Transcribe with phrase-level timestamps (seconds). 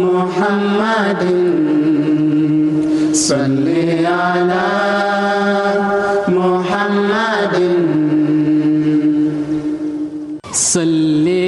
[0.00, 1.22] محمد.
[3.14, 3.68] صل
[4.06, 4.66] على
[6.28, 7.56] محمد.
[10.52, 11.39] صل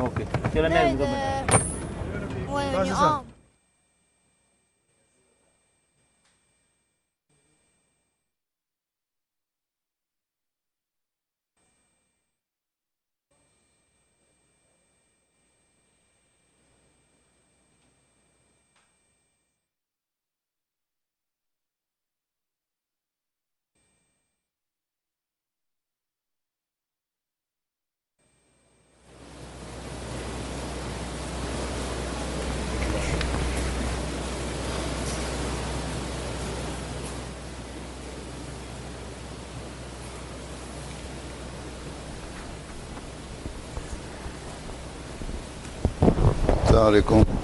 [0.00, 0.24] ਓਕੇ
[0.54, 0.84] ਚਲੋ ਮੈਂ
[46.79, 47.38] السلام عليكم.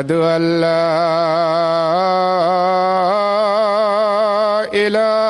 [0.00, 0.90] أشهد أن لا
[4.72, 5.20] إله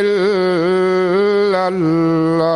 [0.00, 2.48] إلا الله.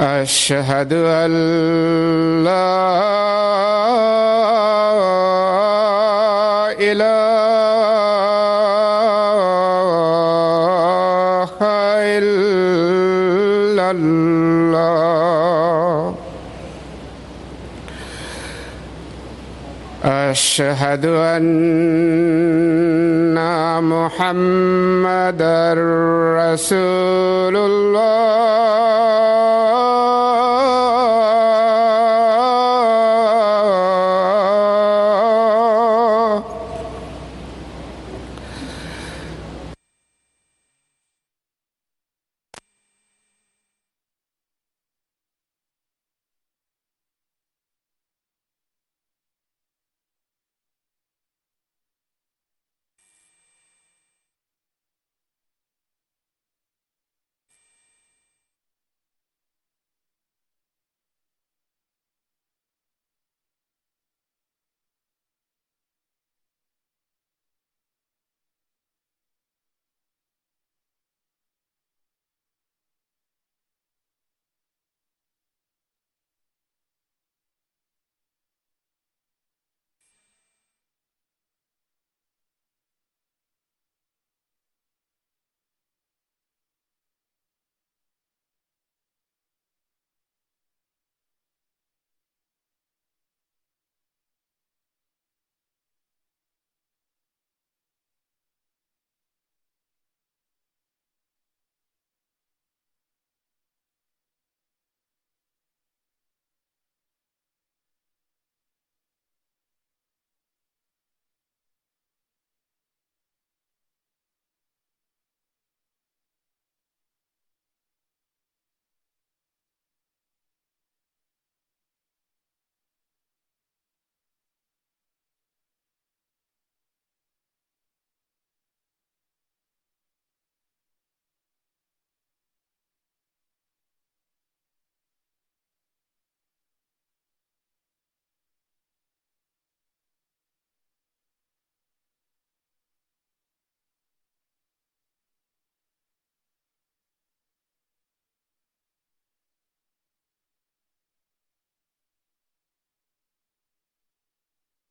[0.00, 1.30] أشهد أن
[2.44, 3.23] لا
[20.54, 21.44] أشهد أن
[23.82, 25.74] محمدا
[26.38, 29.03] رسول الله.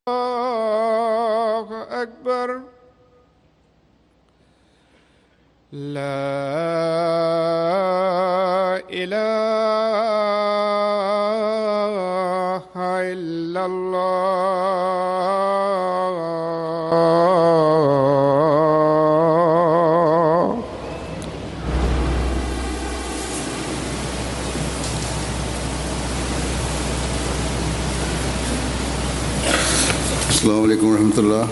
[0.07, 1.67] الله
[2.01, 2.61] أكبر.
[5.71, 6.03] لا
[8.89, 9.23] إله
[13.13, 14.92] إلا الله.
[31.13, 31.47] ورحمة الله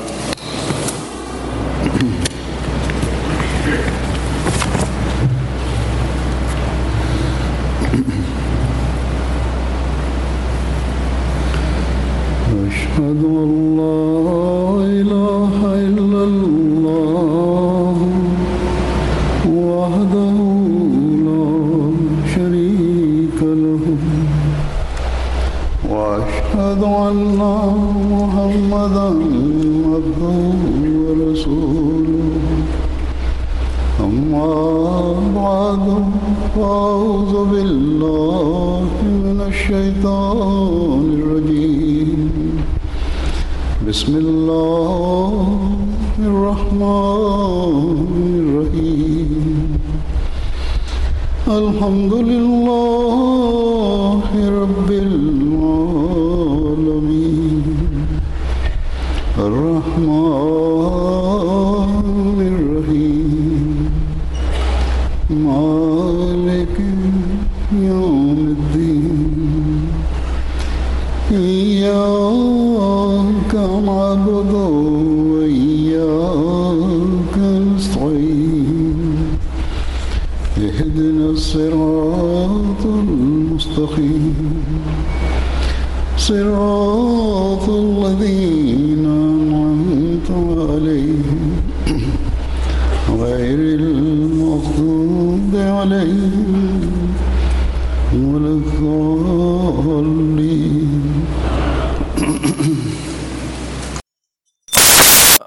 [100.20, 101.26] الضالين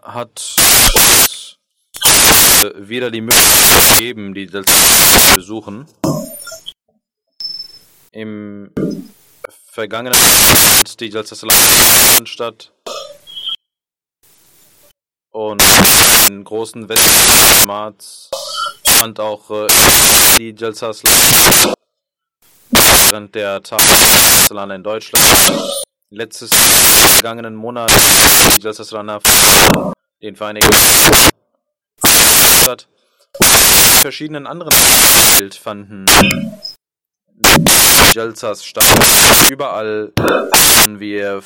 [0.04, 0.56] hat
[2.06, 5.86] äh, wieder die Möglichkeit gegeben, die Delta zu besuchen.
[8.12, 8.72] Im
[9.72, 11.36] vergangenen fand die Delta
[12.26, 12.74] statt
[15.32, 15.62] und
[16.28, 18.30] in großen Westmats
[18.84, 19.68] fand auch äh,
[20.38, 20.92] die Delta
[23.11, 23.83] während der Tage
[24.75, 25.25] in Deutschland.
[26.11, 27.91] Letztes vergangenen Monat
[28.57, 29.21] die Delta
[30.23, 30.71] den Vereinigten.
[32.69, 32.89] Und
[33.41, 36.07] in verschiedenen anderen Welt fanden
[38.13, 38.85] Jalsas statt.
[39.51, 41.43] Überall haben wir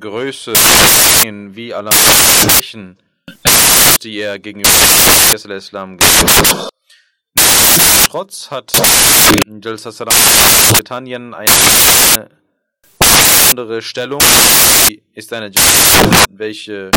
[0.00, 0.52] Größe
[1.54, 1.90] wie alle
[4.02, 4.70] Die er gegenüber
[5.56, 6.10] Islam gibt.
[8.10, 8.72] Trotz hat
[9.62, 9.90] Jalsa
[10.72, 12.28] Britannien eine
[12.98, 14.20] besondere Stellung.
[14.88, 15.50] Die ist eine
[16.30, 16.90] welche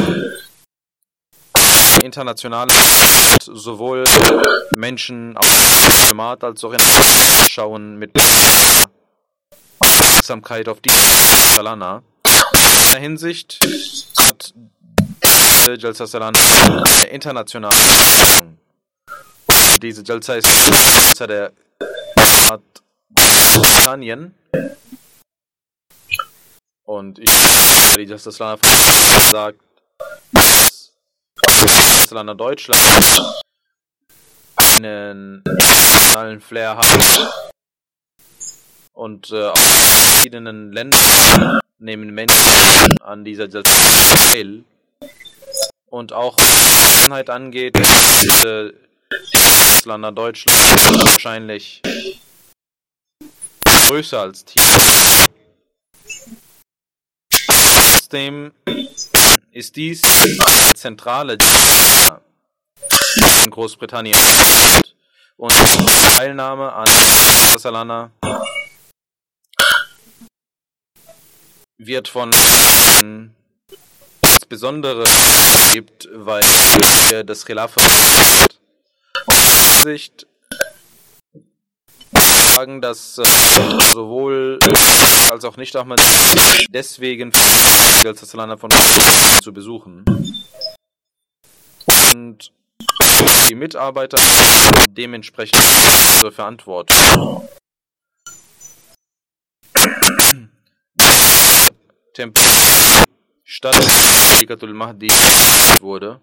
[2.04, 2.68] international
[3.42, 4.04] sowohl
[4.76, 5.46] Menschen auf
[6.10, 6.80] dem Markt als auch in
[7.50, 8.12] schauen mit
[9.80, 10.92] Aufmerksamkeit auf die
[11.56, 12.04] Salana.
[12.26, 13.60] In dieser Hinsicht
[14.18, 14.54] hat
[15.76, 18.58] Jalsa Salana eine internationale Stellung.
[19.82, 21.52] Diese Jalsa ist Jalsa der
[23.14, 24.36] Britannien.
[26.86, 27.30] Und ich
[27.98, 28.58] die Jalsa Salana
[29.32, 29.60] sagt,
[30.32, 33.42] dass Land Deutschland
[34.56, 37.34] einen internationalen Flair hat.
[38.94, 44.64] Und äh, aus verschiedenen Ländern nehmen Menschen an dieser teil.
[45.90, 48.72] Und auch was die Einheit angeht, äh,
[49.86, 50.58] Land Deutschland
[51.06, 51.82] wahrscheinlich
[53.88, 54.64] größer als Team.
[57.48, 58.52] Trotzdem
[59.52, 61.38] ist dies eine zentrale
[63.44, 64.18] in Großbritannien
[65.38, 65.54] und
[66.18, 66.88] Teilnahme an
[67.58, 68.12] Salana
[71.78, 72.32] wird von
[74.50, 75.04] insbesondere
[75.74, 76.42] gibt, weil
[77.12, 77.84] wir das Khilafat
[79.84, 80.26] Sicht
[82.12, 83.24] sagen, dass äh,
[83.94, 84.60] sowohl
[85.30, 86.02] als auch nicht Ahmad
[86.72, 88.72] deswegen Salana von
[89.44, 90.04] zu besuchen.
[92.12, 92.52] Und
[93.50, 94.18] die Mitarbeiter
[94.88, 95.62] dementsprechend
[96.16, 97.48] unsere Verantwortung.
[102.16, 102.44] Tempel
[103.52, 103.76] Stadt
[104.44, 105.08] Ikatul Mahdi
[105.80, 106.22] wurde,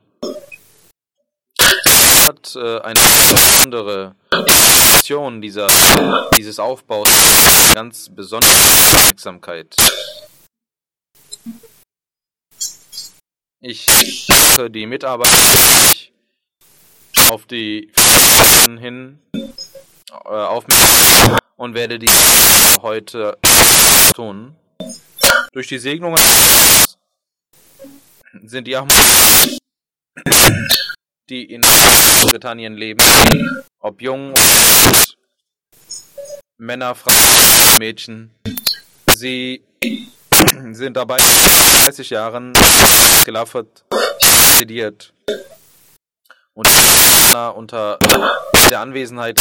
[2.25, 5.67] hat äh, eine besondere Definition dieser,
[6.37, 7.09] dieses Aufbaus
[7.75, 9.75] ganz besondere Aufmerksamkeit.
[13.61, 15.33] Ich mache die Mitarbeiter
[17.29, 17.91] auf die
[18.79, 22.09] hin äh, aufmerksam und werde die
[22.83, 23.37] heute
[24.15, 24.55] tun.
[25.53, 26.23] Durch die Segnungen
[28.45, 29.59] sind die Ahmadis,
[31.29, 31.63] die in
[32.31, 33.03] Britannien leben,
[33.81, 34.41] ob jung, ob
[36.59, 38.31] Männer, Frauen, Mädchen,
[39.15, 39.63] sie
[40.73, 42.53] sind dabei 30 Jahren
[43.25, 43.85] Gelafert
[44.57, 45.13] studiert
[46.55, 46.69] und
[47.57, 47.99] unter
[48.71, 49.39] der Anwesenheit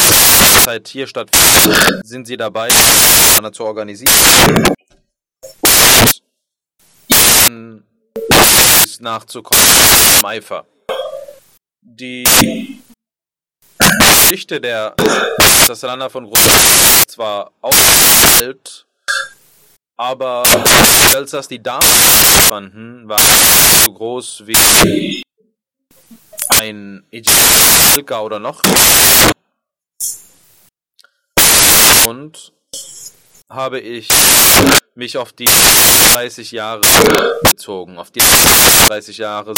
[0.65, 2.69] Zeit hier stattfindet, sind sie dabei,
[3.51, 4.13] zu organisieren.
[7.47, 7.83] Und
[9.01, 9.63] nachzukommen
[10.19, 10.65] im Eifer.
[11.81, 12.81] Die
[13.77, 14.95] Geschichte der
[15.67, 17.75] Sassana von Groß zwar auch
[18.37, 18.85] alt,
[19.97, 20.43] aber
[21.13, 21.87] Jalsas, die damals
[22.49, 25.23] fanden, waren so groß wie
[26.49, 28.61] ein Ejika oder noch.
[32.07, 32.53] Und
[33.49, 34.09] habe ich
[34.95, 36.81] mich auf die 30 Jahre
[37.43, 39.53] bezogen, auf die 30 Jahre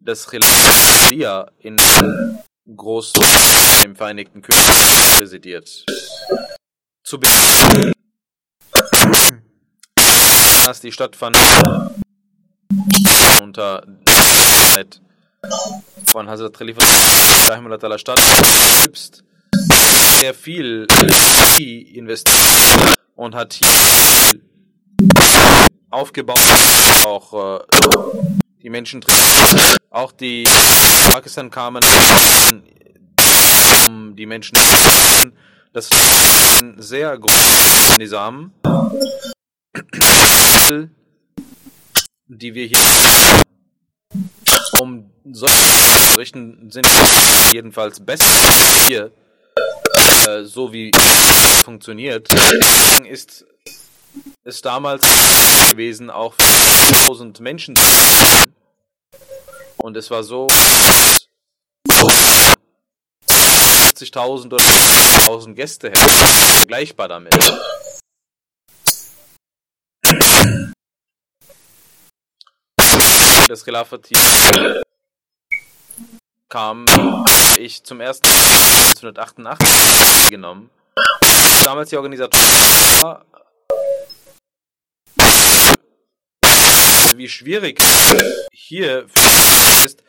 [0.00, 1.76] des Khilafia in
[2.76, 3.12] Groß
[3.84, 5.84] im Vereinigten Königreich residiert.
[7.02, 7.92] Zu Beginn,
[10.66, 11.36] als die stattfand
[13.42, 15.00] unter der Zeit
[16.06, 16.82] von Hazrat Khalifa
[17.98, 18.20] Stadt
[18.80, 19.24] selbst
[20.24, 20.86] sehr viel
[21.92, 24.40] investiert und hat hier
[25.90, 26.38] aufgebaut,
[27.04, 27.64] auch äh,
[28.62, 29.04] die Menschen
[29.90, 30.44] auch die
[31.12, 31.82] Pakistan kamen,
[33.86, 34.56] um die Menschen
[35.74, 38.52] das ist ein sehr großes Nizam,
[42.28, 42.78] die wir hier
[44.80, 46.86] um solche richten sind
[47.52, 48.24] jedenfalls besser
[48.86, 49.12] hier
[50.26, 50.90] äh, so wie
[51.64, 52.28] funktioniert
[53.08, 53.44] ist
[54.44, 55.02] es damals
[55.70, 57.74] gewesen, auch 1000 Menschen
[59.78, 60.46] Und es war so,
[63.28, 66.10] 50.000 oder 50.000 Gäste hätten,
[66.58, 67.34] vergleichbar damit.
[73.48, 74.08] Das Khilafat
[76.48, 76.86] kam
[77.58, 80.70] ich zum ersten Mal 1988 genommen.
[81.64, 83.24] Damals die Organisatoren
[87.16, 87.80] wie schwierig
[88.52, 89.06] hier
[89.84, 90.02] ist,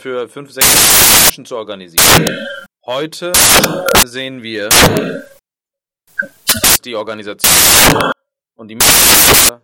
[0.00, 0.66] für fünf, sechs
[1.22, 2.46] Menschen zu organisieren.
[2.84, 3.32] Heute
[4.04, 4.68] sehen wir,
[6.62, 8.12] dass die Organisation
[8.56, 9.60] und die Mitarbeiter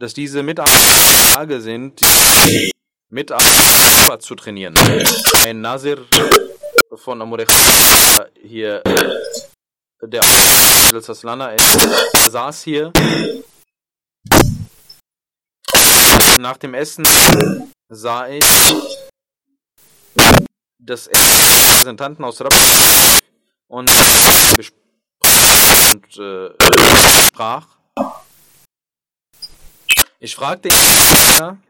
[0.00, 2.00] dass diese Mitarbeiter in der Lage sind,
[3.10, 4.74] Mitarbeiter zu trainieren.
[5.44, 5.98] Ein Nasir
[6.96, 7.48] von Amurech
[8.42, 8.82] hier,
[10.02, 10.22] der
[11.00, 11.52] Saslana
[12.30, 12.92] saß hier.
[16.38, 17.06] Nach dem Essen
[17.88, 18.44] sah ich,
[20.78, 22.54] dass Repräsentanten aus Rapp
[23.68, 23.90] und,
[25.92, 26.50] und äh,
[27.26, 27.66] sprach
[30.22, 31.62] ich fragte ihn,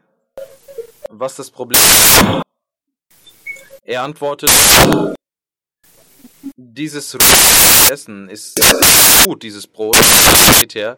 [1.09, 2.41] was das Problem ist.
[3.85, 4.51] Er antwortet,
[6.57, 7.15] dieses
[7.89, 8.59] Essen ist
[9.23, 9.95] gut, dieses Brot,
[10.75, 10.97] her.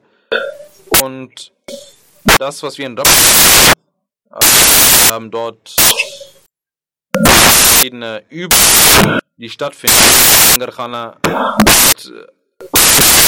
[1.04, 1.52] Und
[2.40, 3.14] das, was wir in Doppel
[5.12, 5.76] haben, dort
[7.16, 9.96] verschiedene Übungen, die stattfinden.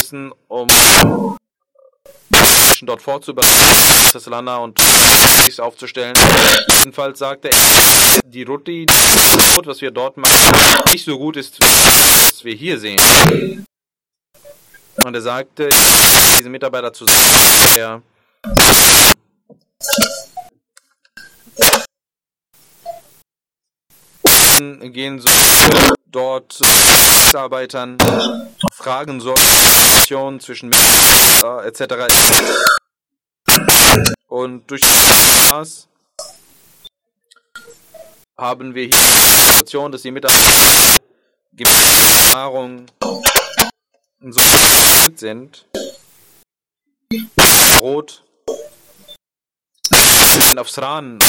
[0.05, 0.67] Wissen um
[2.29, 4.79] Menschen dort vorzubereiten, das Lana und
[5.59, 6.13] aufzustellen.
[6.77, 8.85] Jedenfalls sagte er, die Ruti,
[9.65, 13.65] was wir dort machen, nicht so gut ist, was wir hier sehen.
[15.03, 15.69] Und er sagte,
[16.37, 17.05] diese Mitarbeiter zu
[17.75, 18.03] der
[24.91, 25.29] gehen so
[26.05, 26.59] dort
[27.25, 27.97] Mitarbeitern
[28.73, 31.83] Fragen Kommunikation zwischen Mitarbeitern etc.
[34.27, 35.87] Und durch das
[38.37, 40.97] haben wir hier die Situation, dass die Mitarbeiter
[41.63, 42.85] Erfahrung
[44.21, 44.41] so
[45.15, 45.65] sind.
[47.79, 48.23] Rot
[50.57, 51.19] aufs Rahn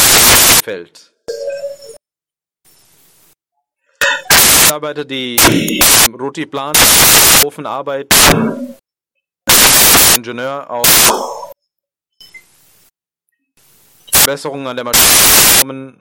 [0.62, 1.12] fällt.
[4.66, 5.37] Mitarbeiter, die
[6.06, 6.75] im Rotiplan
[7.44, 8.76] Ofen arbeiten,
[10.16, 11.52] Ingenieur auf
[14.12, 16.00] Verbesserungen an der Maschine kommen,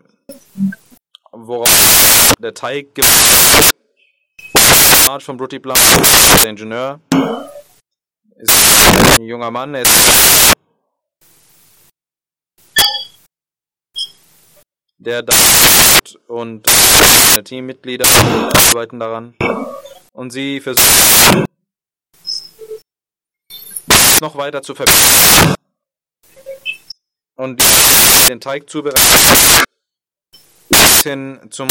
[1.31, 3.07] worauf der Teig gibt.
[5.19, 5.77] vom Rotiplan,
[6.41, 6.99] der Ingenieur
[8.37, 8.51] ist
[9.19, 10.54] ein junger Mann, er ist
[15.05, 15.33] der da
[16.27, 19.35] und seine Teammitglieder arbeiten daran.
[20.13, 21.45] Und sie versuchen
[24.21, 25.55] noch weiter zu verbessern.
[27.35, 27.61] Und
[28.29, 29.63] den Teig zubereiten.
[31.03, 31.69] Hin zum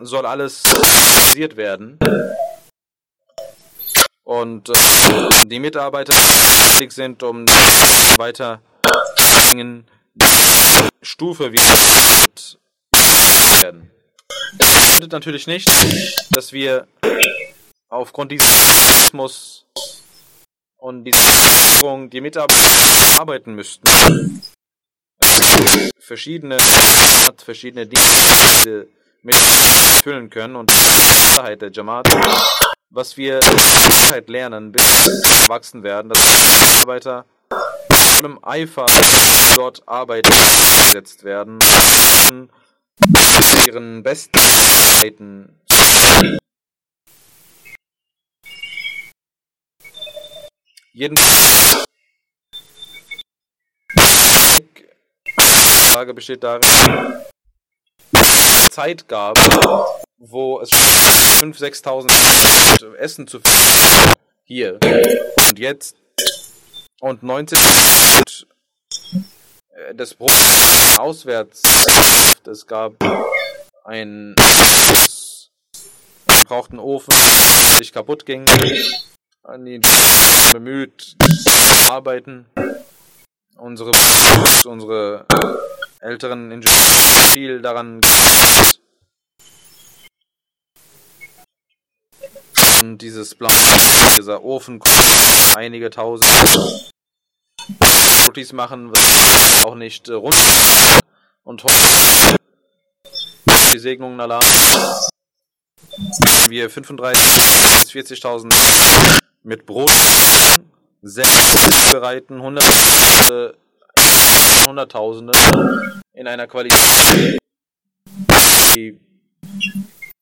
[0.00, 1.98] soll alles organisiert werden.
[4.22, 4.74] Und äh,
[5.44, 6.14] die Mitarbeiter
[6.88, 7.46] sind, um
[8.16, 8.62] weiter
[11.02, 11.64] Stufe werden.
[14.58, 15.68] Das bedeutet natürlich nicht,
[16.30, 16.86] dass wir
[17.88, 18.48] aufgrund dieses
[19.04, 19.66] Rhythmus
[20.76, 24.42] und dieser Führung die Mitarbeiter arbeiten müssten.
[25.98, 26.58] Verschiedene,
[27.38, 28.86] verschiedene Dinge
[29.22, 29.36] mit
[30.02, 32.06] füllen können und die Sicherheit der Jamaat,
[32.90, 33.40] was wir
[34.10, 37.24] Zeit lernen, bis wir erwachsen werden, dass Mitarbeiter
[38.24, 38.86] vollem Eifer
[39.54, 40.26] dort Arbeit
[40.86, 41.58] gesetzt werden,
[43.66, 44.40] ihren besten
[44.98, 45.60] Zeiten
[50.94, 51.84] Jedenfalls
[55.92, 56.62] Frage besteht darin,
[58.70, 59.36] Zeit gab,
[60.18, 64.78] wo es 5.000, 6.000 Essen zu finden hier
[65.48, 65.96] und jetzt
[67.04, 67.58] und 19
[69.74, 70.32] äh, das Brot
[70.98, 71.60] auswärts.
[72.46, 72.94] Es gab
[73.84, 74.34] einen
[76.26, 78.46] gebrauchten Ofen, der sich kaputt ging.
[79.42, 79.80] An die
[80.52, 81.14] bemüht
[81.90, 82.46] arbeiten.
[83.56, 83.92] Unsere
[84.64, 85.26] unsere
[86.00, 88.00] älteren Ingenieure viel daran
[92.80, 93.52] und dieses Plan,
[94.16, 94.80] dieser Ofen
[95.54, 96.92] einige tausend
[98.34, 100.34] Rotis machen, was auch nicht äh, rund
[101.44, 102.36] und heute
[103.72, 104.40] die Segnungen Allah
[106.48, 107.22] wir 35
[107.92, 108.52] bis 40.000
[109.44, 109.88] mit Brot
[111.02, 113.56] selbst bereiten, Hunderttausende,
[114.66, 115.32] Hunderttausende
[116.14, 117.38] in einer Qualität,
[118.74, 118.98] die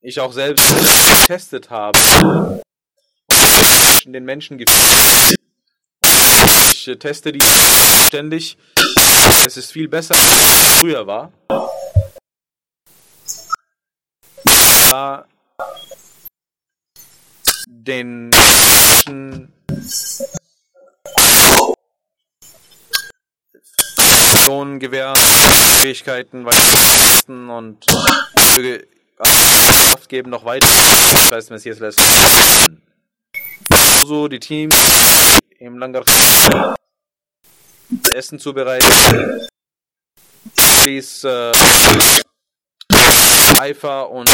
[0.03, 0.62] ich auch selbst
[1.22, 1.98] getestet habe
[4.05, 5.41] und den Menschen gefällt.
[6.83, 7.38] Ich äh, teste die
[8.09, 8.57] ständig.
[9.47, 11.33] Es ist viel besser, als es früher war.
[14.90, 15.25] Da
[17.68, 19.53] den Menschen
[24.81, 25.16] gewähren,
[25.83, 26.45] Fähigkeiten
[27.29, 27.87] und
[29.16, 30.66] Kraft geben, noch weiter
[31.31, 32.01] Geist Messias lässt.
[34.05, 34.75] So die Teams
[35.62, 36.05] im Langar
[38.12, 39.46] Essen zubereiten.
[40.85, 41.53] Bis äh,
[43.61, 44.29] Eifer und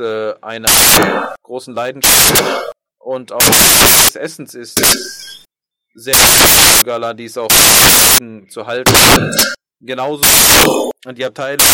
[0.00, 5.44] äh, einer großen Leidenschaft und auch des Essens ist
[5.94, 6.16] sehr
[6.84, 7.48] Gala dies auch
[8.48, 8.92] zu halten.
[9.80, 10.24] Genauso
[11.04, 11.66] und die Abteilung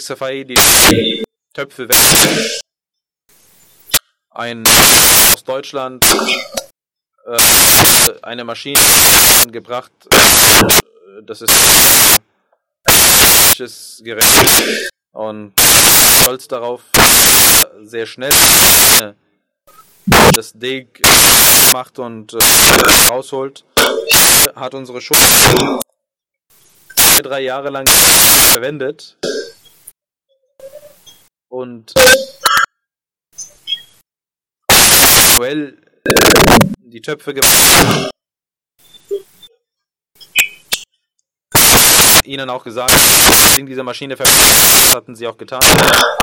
[0.00, 1.22] Safai, die
[1.54, 2.60] Töpfe weg.
[4.30, 6.04] Ein aus Deutschland
[7.26, 7.36] äh,
[8.22, 8.78] eine Maschine
[9.48, 9.90] gebracht.
[11.22, 12.20] Das ist ein
[14.04, 15.52] Gerät und
[16.22, 16.82] stolz darauf,
[17.82, 18.32] sehr schnell
[20.32, 21.02] das Deg
[21.72, 22.38] macht und äh,
[23.10, 23.64] rausholt.
[24.54, 25.80] Hat unsere Schule
[27.22, 27.86] drei Jahre lang
[28.52, 29.16] verwendet
[31.48, 31.92] und
[35.38, 35.85] well
[36.80, 38.10] die Töpfe gemacht.
[42.24, 42.92] Ihnen auch gesagt,
[43.58, 45.62] in dieser Maschine verwendet hatten sie auch getan.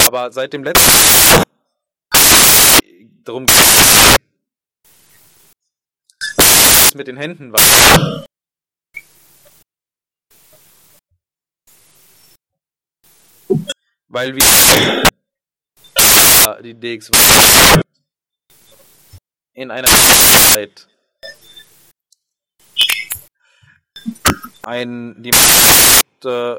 [0.05, 1.43] Aber seit dem letzten
[6.83, 8.25] was mit den Händen war.
[14.07, 15.03] Weil wir
[16.61, 17.09] die DX
[19.53, 20.87] in einer Zeit
[24.63, 26.55] ein die äh,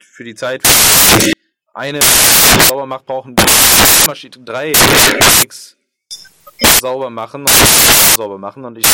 [0.00, 0.62] für die Zeit
[1.74, 2.00] eine
[2.68, 3.34] sauber macht, brauchen
[4.06, 4.74] Maschine drei
[5.42, 5.76] X
[6.80, 7.46] sauber machen
[8.16, 8.86] sauber machen und ich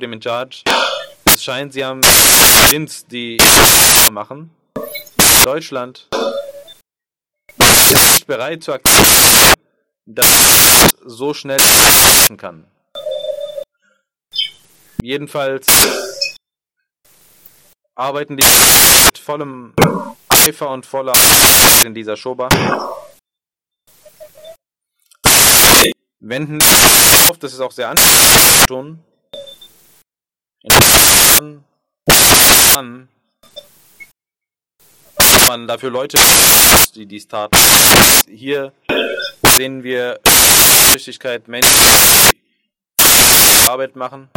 [0.00, 0.62] dem in Charge.
[1.24, 2.00] Es scheint, sie haben
[2.70, 3.38] Dienst, die
[4.10, 4.50] machen.
[5.44, 6.08] Deutschland
[7.58, 9.54] ist nicht bereit zu akzeptieren,
[10.08, 11.60] dass so schnell
[12.38, 12.66] kann.
[15.02, 15.66] Jedenfalls
[17.94, 18.44] arbeiten die
[19.04, 19.74] mit vollem
[20.28, 21.12] Eifer und voller
[21.84, 22.48] in dieser Schoba.
[26.20, 26.60] Wenden
[27.28, 29.00] auf, das ist auch sehr anstrengend.
[32.76, 33.08] An
[35.48, 36.18] man dafür Leute,
[36.94, 37.56] die dies taten.
[38.28, 38.72] Hier
[39.58, 40.20] sehen wir
[40.90, 41.72] Flüchtigkeit Menschen,
[43.00, 44.28] die Arbeit machen,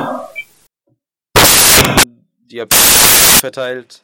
[2.50, 2.60] die
[3.40, 4.02] verteilt.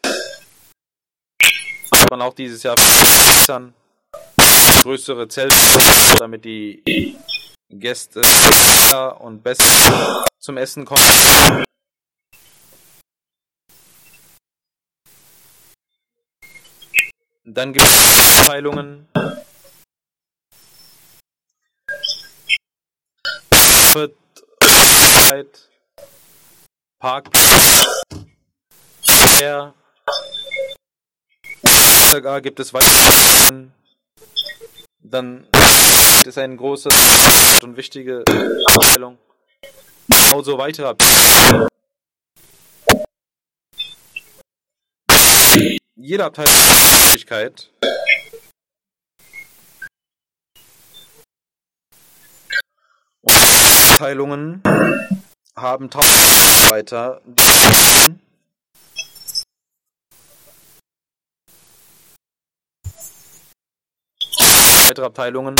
[1.92, 2.76] Hat man auch dieses Jahr
[4.84, 5.56] größere Zelte,
[6.20, 7.18] damit die
[7.68, 8.22] Gäste
[9.18, 11.64] und besser zum Essen kommen.
[17.44, 19.08] Dann gibt es Abteilungen.
[27.00, 27.30] Park.
[29.40, 29.74] Der
[32.42, 33.72] gibt es weitere.
[35.00, 35.48] Dann
[36.16, 36.90] gibt es eine große
[37.64, 38.24] und wichtige
[38.68, 39.18] Abteilung.
[40.08, 41.68] Genauso weitere Abteilungen.
[45.96, 46.54] Jede Abteilung
[47.06, 47.70] Möglichkeit.
[53.98, 54.62] Abteilungen
[55.56, 57.20] haben tausend Mitarbeiter,
[64.88, 65.56] weitere Abteilungen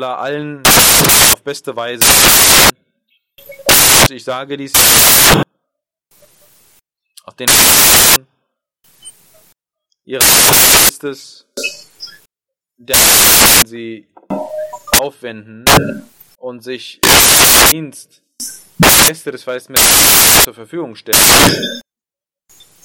[0.00, 0.62] allen
[1.30, 2.06] auf beste Weise.
[4.14, 4.72] Ich sage dies
[7.24, 7.50] auf den
[10.06, 10.24] ihre
[10.88, 11.46] ist es,
[12.78, 12.96] der
[13.66, 14.08] sie
[14.98, 15.66] aufwenden
[16.38, 17.00] und sich
[17.70, 18.22] Dienst
[19.06, 19.74] Gäste des Weißen
[20.44, 21.18] zur Verfügung stellen.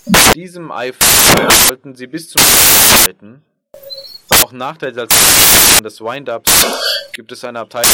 [0.06, 1.06] Mit diesem Eifer
[1.68, 3.44] sollten sie bis zum arbeiten.
[4.30, 6.52] Auch nach der Salzierung des Wind-Ups
[7.14, 7.92] gibt es eine Abteilung,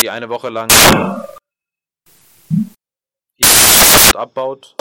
[0.00, 0.70] die eine Woche lang
[4.14, 4.74] abbaut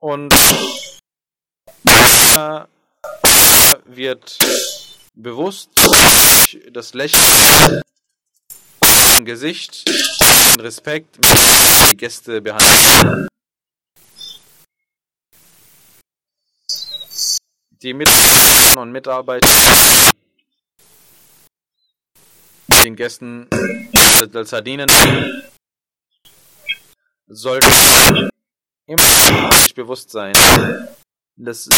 [0.00, 0.32] Und
[3.86, 4.38] wird
[5.18, 5.70] bewusst
[6.70, 7.82] das Lächeln
[9.18, 13.26] im Gesicht, den Respekt mit die Gäste behandeln.
[17.82, 19.48] Die Mitarbeiter und Mitarbeiter
[22.84, 23.48] den Gästen
[24.32, 24.88] als Sardinen
[27.26, 28.30] sollten
[28.86, 30.34] immer bewusst sein,
[31.36, 31.68] dass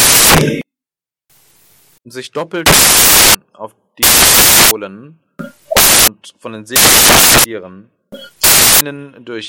[2.04, 2.70] sich doppelt
[3.52, 4.04] auf die
[4.70, 5.18] holen
[6.06, 7.90] und von den Tieren
[8.78, 9.48] einen durch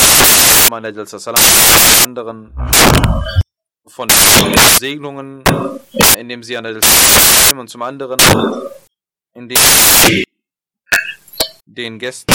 [0.69, 1.41] meine Del Salam,
[2.03, 2.53] anderen
[3.87, 4.09] von
[4.79, 5.43] Segnungen,
[6.17, 6.79] indem sie an der
[7.57, 8.19] und zum anderen
[9.33, 9.57] indem
[10.07, 10.25] sie
[11.65, 12.33] den Gästen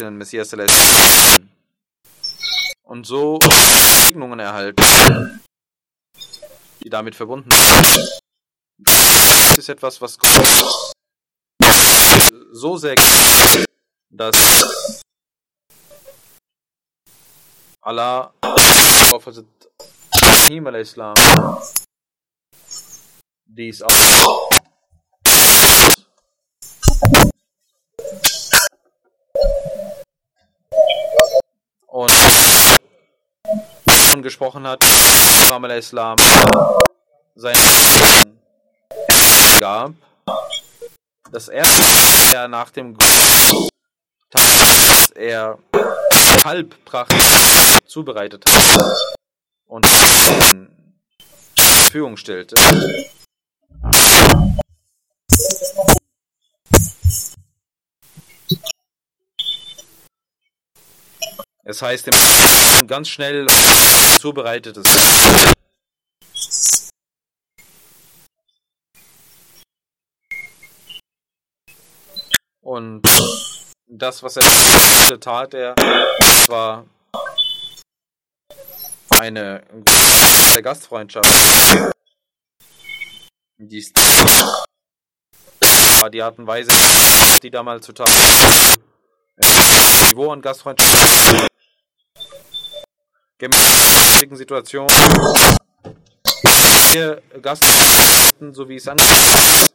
[0.00, 0.54] den Messias
[2.82, 3.38] und so
[4.04, 5.40] Segnungen erhalten,
[6.82, 8.23] die damit verbunden sind.
[9.56, 10.18] Ist etwas, was
[12.52, 12.94] so sehr
[14.10, 14.34] dass
[17.82, 18.32] Allah
[19.10, 19.44] Prophet
[20.16, 21.14] Ibrahim al-Islam
[23.46, 24.50] dies auch
[31.88, 32.10] und
[34.22, 34.82] gesprochen hat,
[35.46, 36.16] Imam al-Islam
[37.34, 38.40] seinen
[39.60, 39.94] gab.
[41.30, 43.70] Das erste, er nach dem Gold
[44.34, 45.58] dass er
[46.44, 47.14] Halbpracht
[47.86, 49.08] zubereitet hat
[49.66, 49.86] und
[51.56, 52.56] Verfügung stellte.
[61.66, 62.10] Es heißt,
[62.86, 63.46] ganz schnell
[64.20, 64.84] zubereitetes
[72.74, 73.02] Und
[73.86, 75.76] das, was er tat, er
[76.48, 76.84] war
[79.10, 81.24] eine große Gastfreundschaft.
[83.58, 83.92] Dies
[86.00, 86.72] war die Art und Weise,
[87.44, 88.10] die damals zutage
[90.08, 91.46] Niveau und Gastfreundschaft.
[93.38, 94.88] Gemäß Situation.
[96.90, 99.73] Hier Gastfreundschaften, so wie es angefangen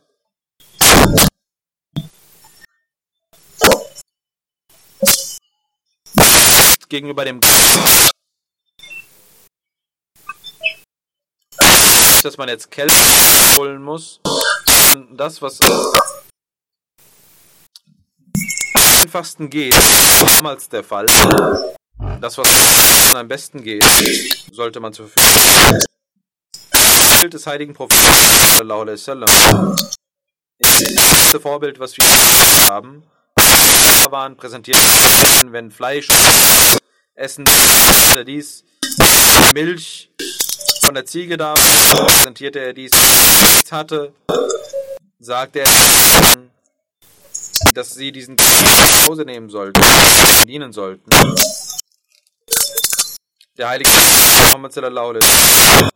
[6.89, 7.39] gegenüber dem
[12.23, 12.93] dass man jetzt Kälte
[13.57, 14.19] holen muss.
[15.11, 15.59] Das, was
[18.73, 21.05] am einfachsten geht, damals der Fall.
[22.19, 23.85] Das, was am besten geht,
[24.51, 25.79] sollte man zur Verfügung.
[26.71, 28.03] Das Bild des heiligen Propheten,
[31.31, 32.05] das Vorbild, was wir
[32.69, 33.03] haben,
[34.09, 34.77] waren präsentiert,
[35.51, 36.07] wenn Fleisch
[37.19, 37.45] essen,
[38.25, 38.63] dies
[39.53, 40.09] Milch
[40.81, 44.13] von der Ziege da, präsentierte er dies, nichts hatte,
[45.19, 45.67] sagte er,
[47.73, 49.81] dass sie diesen nach Hause nehmen sollten,
[50.47, 51.09] dienen sollten.
[53.57, 53.91] Der heilige
[54.45, 55.89] Muhammad sallallahu alaihi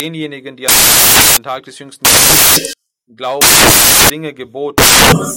[0.00, 2.06] denjenigen, die den Tag des jüngsten
[3.14, 3.46] Glauben,
[4.08, 4.82] Dinge geboten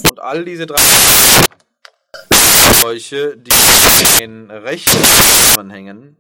[0.10, 0.80] und all diese drei
[2.84, 3.52] solche, die
[4.22, 4.92] in Rechten
[5.48, 6.18] zusammenhängen,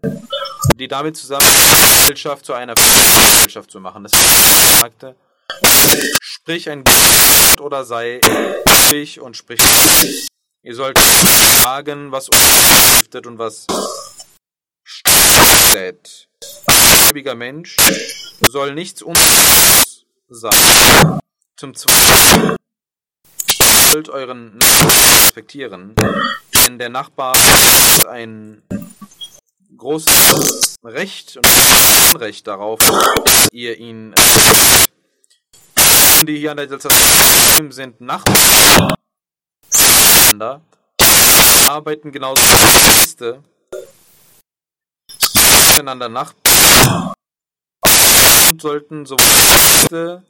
[0.77, 4.03] die damit zusammen Gesellschaft zu einer Gesellschaft zu machen.
[4.03, 4.13] Das
[4.79, 5.15] sagte,
[6.21, 8.21] sprich ein Gott oder sei
[8.91, 9.59] ruhig und sprich.
[10.61, 10.97] Ihr sollt
[11.63, 13.67] sagen, was stiftet und was
[15.73, 16.29] sät.
[16.67, 17.75] Ein gläubiger Mensch
[18.49, 21.19] soll nichts Unrechts sein.
[21.57, 22.55] Zum Zweiten
[23.91, 25.95] sollt euren respektieren,
[26.63, 28.61] denn der Nachbar hat ein
[29.77, 31.45] großes Recht und
[32.13, 34.13] Unrecht darauf, dass ihr ihn
[36.25, 36.89] die hier an der Delta
[37.69, 38.95] sind Nachbarn
[41.67, 43.43] arbeiten genauso wie Gäste
[45.71, 47.13] miteinander Nachbarn
[48.49, 50.23] und sollten sowohl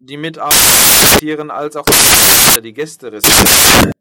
[0.00, 1.84] die mitarbeiten als auch
[2.60, 3.91] die Gäste respektieren.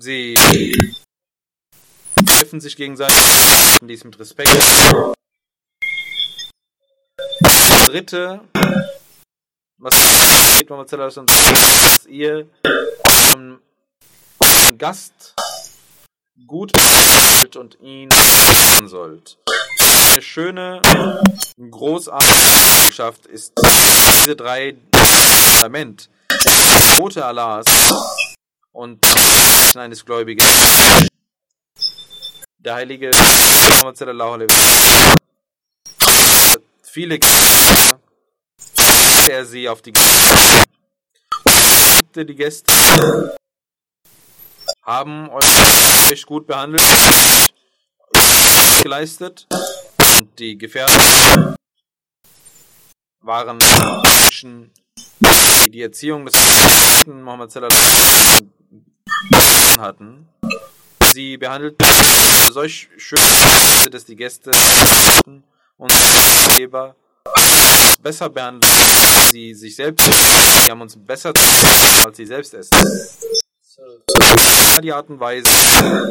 [0.00, 0.34] Sie
[2.26, 3.16] treffen sich gegenseitig
[3.82, 4.48] dies mit Respekt.
[7.40, 8.40] Das dritte,
[9.78, 9.94] was
[10.58, 12.46] geht Marcella dass ihr
[13.04, 13.60] einem
[14.76, 15.34] Gast
[16.46, 16.72] gut
[17.56, 18.10] und ihn
[18.86, 19.38] sollt.
[19.80, 20.80] Eine schöne,
[21.70, 22.32] großartige
[22.80, 23.52] Eigenschaft ist
[24.22, 24.76] diese drei
[25.54, 27.64] Fundament, Gebote Allahs
[28.78, 29.04] und
[29.76, 30.46] eines Gläubigen.
[32.58, 33.96] Der heilige Muhammad
[36.82, 37.18] viele
[39.28, 40.66] er sie auf die Gäste.
[42.14, 43.36] Die Gäste
[44.82, 46.82] haben euch gut behandelt,
[48.82, 49.46] geleistet
[50.18, 51.56] und die Gefährten
[53.22, 54.72] waren Menschen,
[55.68, 56.34] die die Erziehung des
[57.52, 58.48] sallallahu
[59.78, 60.26] hatten.
[61.12, 61.86] Sie behandelten
[62.50, 63.20] solch schön,
[63.90, 64.50] dass die Gäste
[65.76, 65.92] und
[66.56, 66.96] Geber
[68.02, 68.72] besser behandeln,
[69.30, 70.06] sie sich selbst.
[70.06, 71.32] Sie haben uns besser
[72.06, 72.74] als sie selbst essen.
[74.82, 75.50] Die Art und Weise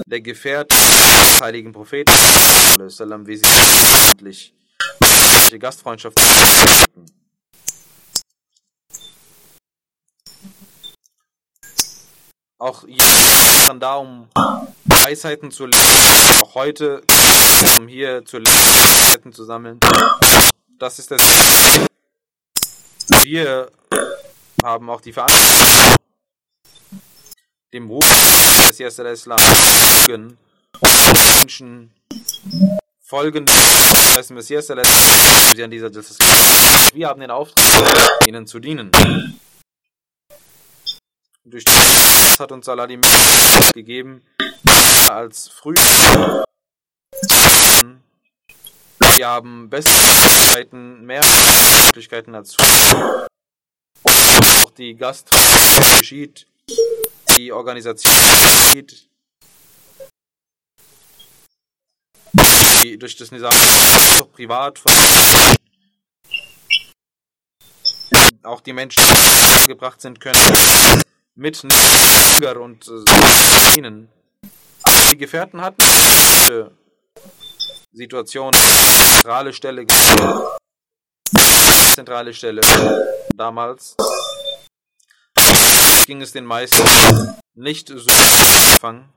[0.06, 3.44] der Gefährt des heiligen Propheten, wie sie
[4.12, 4.54] endlich
[5.52, 5.60] die
[12.60, 12.84] auch
[13.68, 14.28] dann da, um
[14.86, 17.04] Weisheiten zu lernen, auch heute,
[17.78, 19.80] um hier zu lernen, Weisheiten zu sammeln.
[20.80, 21.22] Das ist das.
[23.22, 23.70] Wir
[24.64, 25.96] haben auch die Verantwortung,
[27.74, 30.38] dem Ruf des Messias Islam folgen
[30.80, 31.92] und Menschen
[33.02, 35.90] folgen des Messias sie an dieser
[36.94, 38.92] Wir haben den Auftrag, ihnen zu dienen.
[41.50, 44.22] Durch das hat uns die Möglichkeit gegeben,
[45.08, 46.44] als früher.
[49.16, 51.22] Wir haben bessere Möglichkeiten, mehr
[51.86, 53.28] Möglichkeiten als früher.
[54.78, 55.30] die Gast
[56.00, 56.48] geschieht,
[57.38, 59.08] die Organisation geschieht,
[62.84, 63.54] die durch das Nizam
[64.20, 64.92] auch privat von
[68.44, 69.02] auch die Menschen
[69.64, 71.04] die gebracht sind können
[71.38, 74.10] mit Hunger und äh, ihnen
[75.12, 75.84] die Gefährten hatten
[77.92, 79.86] Situation zentrale Stelle
[81.94, 82.62] zentrale Stelle
[83.36, 83.96] damals.
[86.06, 86.84] Ging es den meisten
[87.54, 89.10] nicht so am Anfang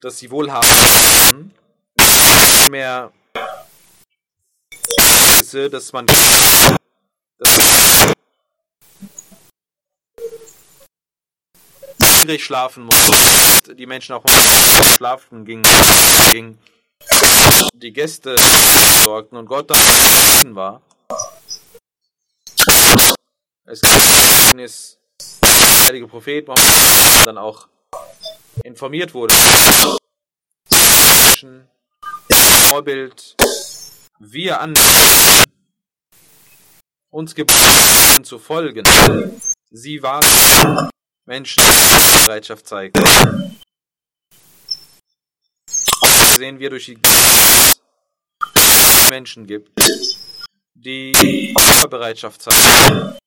[0.00, 1.52] dass sie wohlhaben
[2.70, 3.12] mehr
[5.70, 6.06] dass man
[7.38, 8.12] dass
[12.20, 14.22] niedrig schlafen muss, die Menschen auch
[14.96, 15.66] schlafen gingen,
[16.32, 16.58] ging,
[17.74, 18.36] die Gäste
[19.04, 20.82] sorgten und Gott dann war.
[23.64, 23.82] Es
[24.56, 24.98] ist
[25.42, 26.48] der heilige Prophet
[27.24, 27.68] dann auch
[28.64, 29.34] informiert wurde.
[30.70, 31.68] Menschen,
[32.68, 33.36] Vorbild,
[34.18, 34.74] wir an
[37.18, 38.84] uns geboten zu folgen.
[39.70, 40.88] Sie waren
[41.26, 43.02] Menschen, die Bereitschaft zeigen.
[46.00, 46.98] Auch sehen wir durch die
[49.10, 49.72] Menschen gibt,
[50.74, 51.52] die
[51.90, 53.18] Bereitschaft zeigen.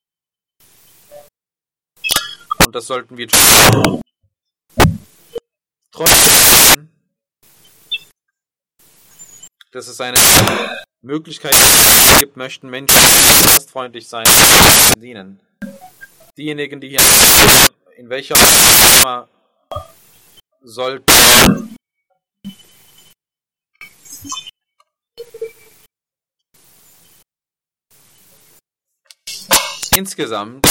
[2.65, 4.01] Und das sollten wir tun.
[5.91, 6.89] Trotzdem,
[9.71, 10.17] dass es eine
[11.01, 11.55] Möglichkeit
[12.19, 12.95] gibt, möchten Menschen
[13.45, 14.25] gastfreundlich sein
[14.97, 15.39] dienen.
[16.37, 17.01] Diejenigen, die hier
[17.97, 19.27] in welcher Form
[20.61, 21.11] sollten
[29.93, 30.65] Insgesamt,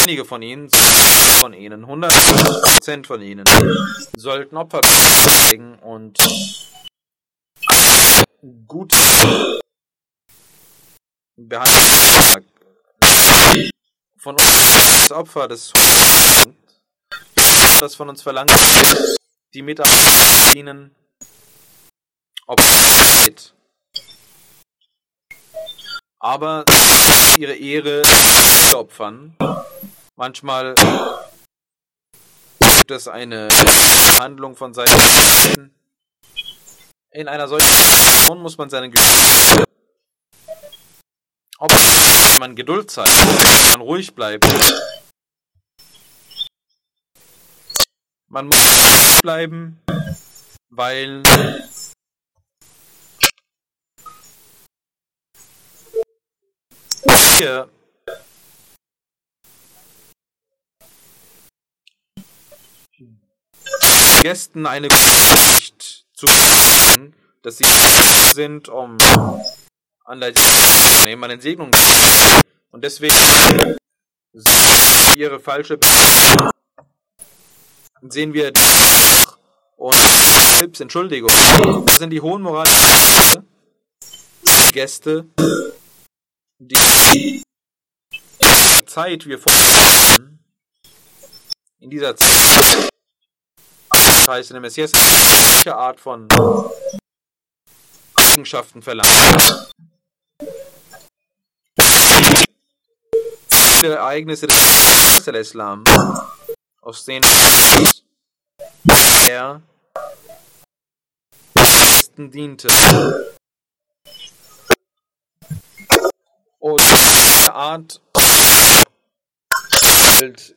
[0.00, 0.70] einige von ihnen,
[1.40, 3.44] von ihnen, 100% von ihnen,
[4.16, 6.16] sollten Opfer bringen und
[8.66, 8.94] gut
[11.48, 12.44] behandeln.
[14.18, 15.72] Von uns das Opfer des
[17.80, 18.52] das von uns verlangt,
[19.52, 20.94] die Mitarbeiter ihnen
[22.46, 22.64] Opfer
[26.24, 26.64] aber
[27.38, 28.02] ihre Ehre
[28.74, 29.36] opfern.
[30.16, 30.74] Manchmal
[32.58, 33.48] gibt es eine
[34.18, 35.74] Handlung von Seiten.
[37.10, 39.63] In einer solchen Situation muss man seine Geduld,
[41.58, 41.72] ob
[42.38, 43.10] man Geduld zeigt,
[43.72, 44.46] man ruhig bleibt.
[48.28, 49.80] Man muss bleiben,
[50.70, 51.22] weil
[57.38, 57.68] hier
[64.22, 67.64] Gästen eine Nachricht zu geben, dass sie
[68.34, 68.96] sind, um
[70.04, 70.32] an der
[71.04, 71.72] nehmen, an den Segnungen
[72.70, 73.16] und deswegen
[75.16, 75.78] ihre falsche
[78.02, 78.52] sehen wir
[79.76, 79.94] und
[80.58, 81.30] selbst Entschuldigung.
[81.86, 83.48] Das sind die hohen moralischen
[84.72, 85.26] Gäste,
[86.58, 87.42] die
[88.86, 89.52] Zeit wir vor
[91.80, 92.90] in dieser Zeit
[93.90, 96.26] das heißt in der Messias welche Art von
[98.16, 99.08] Eigenschaften verlangt.
[103.92, 105.84] Ereignisse des Islam,
[106.80, 107.24] aus denen
[109.28, 109.62] er
[112.16, 112.68] diente.
[116.58, 118.00] Und diese Art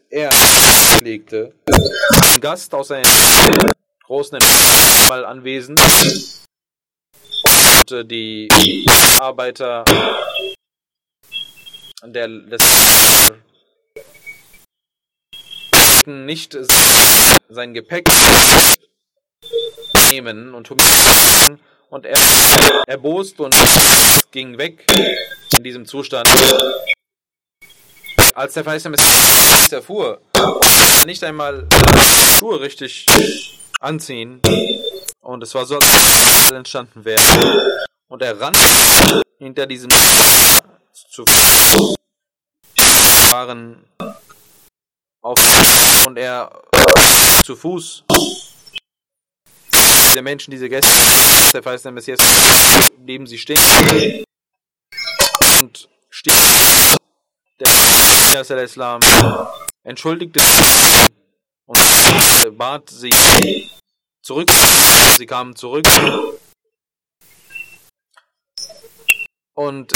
[0.09, 0.29] er
[1.01, 1.53] legte,
[2.21, 3.05] ein Gast aus einem
[4.05, 4.39] großen
[5.09, 5.79] mal anwesend
[7.43, 8.49] und äh, die
[9.19, 9.83] Arbeiter
[12.03, 12.61] der des
[16.05, 16.57] nicht
[17.49, 18.07] sein Gepäck
[20.11, 20.69] nehmen und
[21.89, 22.17] und er
[22.87, 23.55] erbost und
[24.31, 24.85] ging weg
[25.57, 26.29] in diesem Zustand.
[28.33, 30.21] Als der Verheißene Messias erfuhr,
[31.05, 31.67] nicht einmal
[32.37, 33.05] Schuhe richtig
[33.79, 34.41] anziehen
[35.21, 37.21] und es war so, als entstanden wäre.
[38.07, 39.89] Und er rannte hinter diesem
[41.09, 41.25] zu
[43.31, 43.85] waren
[45.21, 45.37] auf
[46.07, 46.49] und er
[47.43, 48.03] zu Fuß.
[50.15, 50.89] Der Menschen, diese Gäste,
[51.53, 52.19] der Verheißene Messias,
[52.97, 54.23] neben sie stehen.
[55.59, 56.33] Und steht.
[57.59, 59.01] Der Messias Islam
[59.83, 60.39] entschuldigte
[61.65, 63.13] und bat sie
[64.21, 64.49] zurück.
[65.17, 65.85] Sie kamen zurück
[69.57, 69.91] und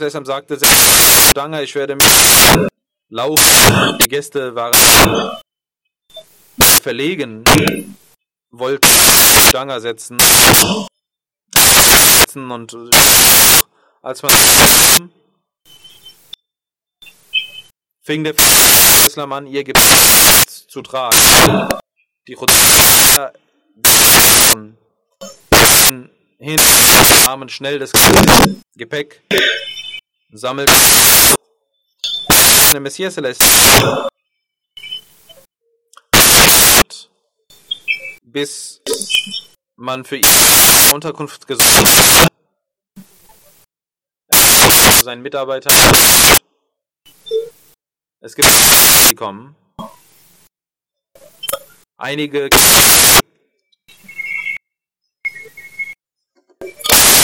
[0.00, 0.58] Islam sagte,
[1.34, 2.06] Danke, ich werde mich
[3.08, 3.98] laufen.
[4.02, 4.74] Die Gäste waren
[6.82, 7.44] verlegen,
[8.50, 8.88] wollten
[9.48, 10.18] Stange setzen,
[12.34, 12.76] und
[14.02, 14.32] als man
[18.02, 18.34] fing der
[19.06, 21.16] Islam an, ihr Gebet zu tragen.
[22.26, 23.32] Die Khutbah
[26.40, 26.56] hin,
[27.26, 27.92] nahmen schnell das
[28.76, 29.22] Gepäck,
[30.32, 30.74] sammelten
[32.72, 33.42] der Messias lässt
[38.32, 38.80] bis
[39.76, 42.28] man für ihn Unterkunft gesucht hat.
[45.02, 45.70] Sein Mitarbeiter.
[48.20, 48.48] Es gibt
[49.10, 49.56] die kommen.
[51.96, 52.48] Einige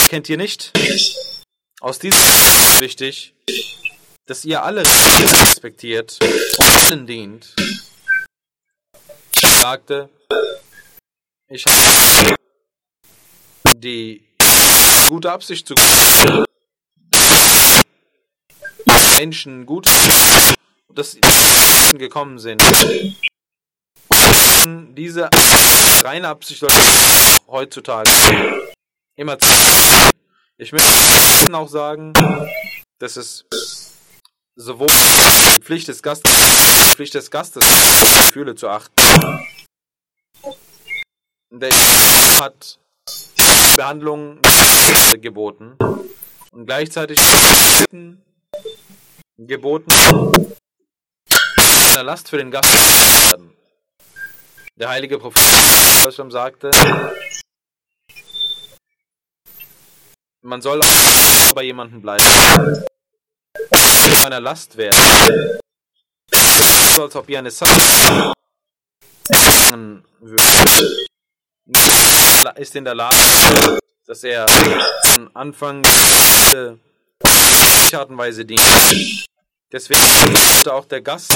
[0.07, 0.71] kennt ihr nicht.
[1.79, 3.33] Aus diesem ist wichtig,
[4.25, 6.17] dass ihr alle respektiert
[6.57, 7.53] und allen dient.
[9.35, 10.09] Ich sagte,
[11.49, 12.35] ich habe
[13.75, 14.23] die
[15.09, 15.75] gute Absicht zu
[19.19, 19.87] Menschen gut,
[20.93, 21.21] dass sie
[21.97, 22.63] gekommen sind.
[24.95, 25.29] Diese
[26.03, 26.63] reine Absicht
[27.47, 28.09] heutzutage
[29.17, 29.47] immer zu.
[30.57, 32.13] Ich möchte auch sagen,
[32.99, 33.45] dass es
[34.55, 38.93] sowohl die Pflicht des Gastes, die Pflicht des Gastes, Gefühle zu achten.
[41.49, 41.71] Der
[42.39, 42.79] hat
[43.75, 44.39] Behandlung
[45.19, 45.75] geboten
[46.51, 47.19] und gleichzeitig
[49.37, 49.91] geboten,
[51.93, 53.53] eine Last für den Gast zu werden.
[54.75, 55.41] Der heilige Prophet
[56.31, 56.71] sagte,
[60.47, 62.23] man soll auch bei jemandem bleiben
[64.25, 65.59] einer Last werden.
[66.95, 68.33] So als ob ihr eine Sache
[70.19, 71.07] würdet.
[72.55, 74.47] Ist in der Lage, dass er
[75.03, 75.85] von Anfang
[77.93, 78.61] Art und Weise dient.
[79.71, 80.01] Deswegen
[80.53, 81.35] sollte auch der Gast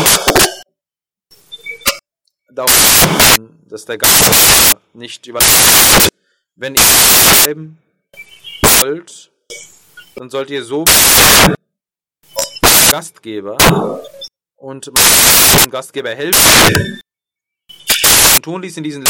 [2.50, 2.72] darauf
[3.70, 5.40] dass der Gast nicht über
[6.56, 7.78] wenn ihr bleiben
[8.82, 9.32] wollt,
[10.16, 10.86] dann sollt ihr so
[12.92, 13.58] Gastgeber
[14.58, 17.02] und dem Gastgeber helfen.
[18.36, 19.06] Und tun dies in diesen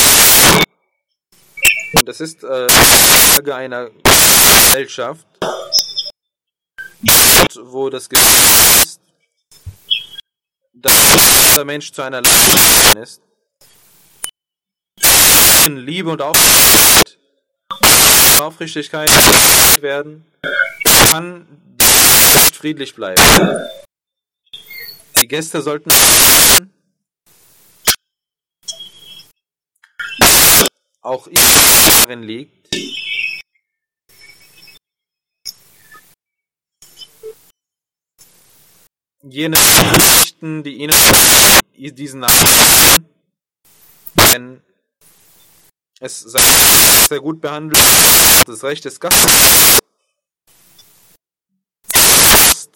[1.93, 2.67] und das ist äh,
[3.53, 5.25] einer Gesellschaft,
[7.63, 9.01] wo das Gefühl ist,
[10.73, 13.21] dass der Mensch zu einer Last ist.
[15.67, 17.10] Liebe und Aufrichtigkeit,
[18.43, 19.09] Aufrichtigkeit
[19.81, 20.25] werden,
[21.11, 21.47] kann
[21.79, 23.21] nicht friedlich bleiben.
[25.19, 25.91] Die Gäste sollten
[31.01, 32.61] auch darin liegt,
[39.23, 40.95] jene Nachrichten, die ihnen
[41.75, 43.05] diesen Namen,
[44.15, 44.61] wenn
[46.01, 47.79] es sehr gut behandelt,
[48.47, 49.79] das Recht des Gastes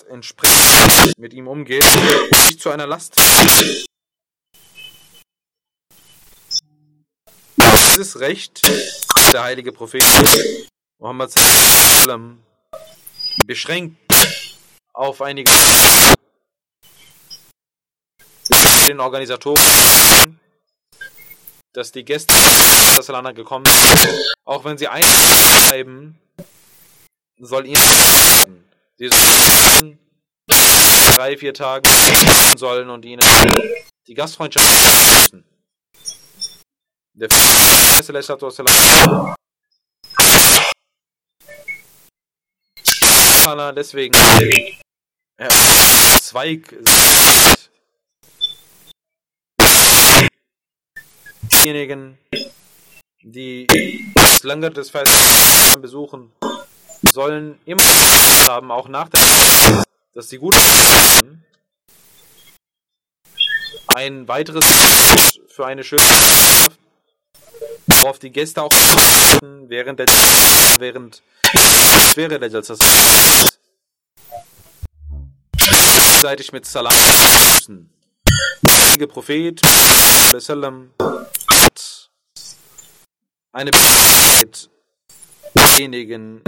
[0.10, 1.84] entsprechend mit ihm umgeht,
[2.46, 3.16] nicht zu einer Last.
[7.58, 8.62] Dieses Recht,
[9.34, 10.04] der heilige Prophet
[11.00, 11.34] Muhammad
[13.48, 13.98] beschränkt
[14.94, 15.52] auf einige
[18.88, 20.40] den Organisatoren,
[21.76, 22.34] dass die Gäste
[22.98, 26.18] aus Salana gekommen sind, auch wenn sie einbleiben,
[27.38, 28.66] soll ihnen
[28.98, 30.00] Sie sollen
[30.48, 31.90] drei, vier Tage
[32.58, 33.22] sollen und ihnen
[34.08, 35.44] die Gastfreundschaft müssen.
[37.14, 37.28] Der
[43.74, 44.16] deswegen
[45.38, 45.50] er
[46.22, 46.74] Zweig
[51.52, 52.18] diejenigen,
[53.22, 53.68] die
[54.14, 56.32] das Langer des Festes besuchen,
[57.02, 57.84] sollen immer
[58.48, 59.84] haben, auch nach der
[60.14, 60.58] dass die gute
[63.88, 64.64] ein weiteres
[65.50, 66.04] für eine schöne
[67.88, 68.72] worauf die Gäste auch
[69.68, 70.08] während der
[70.80, 71.22] während
[72.16, 72.76] wäre der Jalsa
[76.26, 77.89] gegenseitig mit Salam begrüßen.
[79.00, 79.62] Der Prophet
[83.56, 83.72] eine
[85.78, 86.41] die ins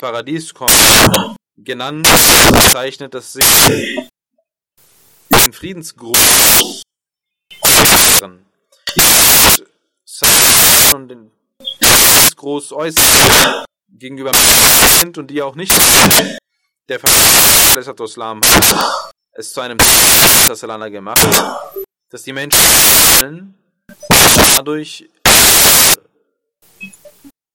[0.00, 2.08] Paradies kommen, genannt,
[2.52, 3.42] bezeichnet, dass sie
[5.30, 6.82] den Friedensgruß
[10.94, 11.30] und den
[11.82, 15.70] Friedensgruß äußern gegenüber Menschen sind und die auch nicht
[16.88, 16.98] der
[18.00, 18.64] Islam hat
[19.32, 21.28] es zu einem Salana gemacht,
[22.08, 23.54] dass die Menschen
[24.56, 25.08] dadurch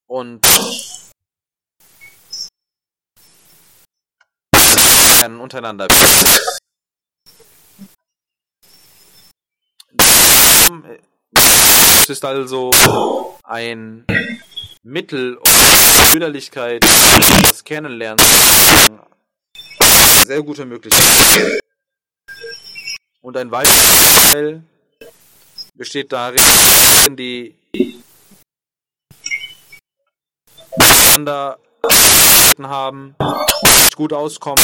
[0.08, 0.42] und
[5.40, 5.88] untereinander
[12.10, 12.72] es ist also
[13.44, 14.06] ein
[14.84, 15.52] Mittel, um
[16.12, 16.84] Brüderlichkeit,
[17.44, 18.26] das Kennenlernen,
[20.26, 21.60] sehr gute Möglichkeit.
[23.22, 24.64] Und ein weiterer Teil
[25.80, 26.42] besteht darin,
[27.16, 27.56] die
[30.76, 31.58] miteinander
[32.62, 33.16] haben,
[33.96, 34.62] gut auskommen,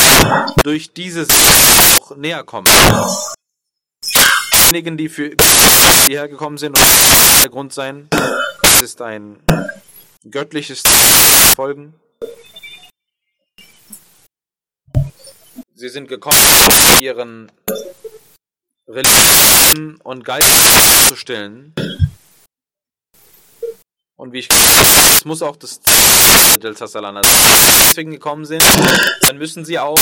[0.64, 2.68] durch dieses auch näher kommen.
[4.54, 5.32] Diejenigen, die für
[6.06, 8.10] hierher gekommen sind, und der Grund sein,
[8.64, 9.40] es ist ein
[10.30, 10.84] göttliches
[11.56, 11.94] Folgen.
[15.76, 16.38] Sie sind gekommen,
[17.00, 17.50] ihren
[18.88, 20.48] Religion und Geist
[21.08, 21.74] zu stellen.
[24.18, 25.80] Und wie ich es muss auch das
[26.62, 27.22] Delta Salana.
[27.22, 28.64] Deswegen gekommen sind,
[29.22, 30.00] dann müssen sie auch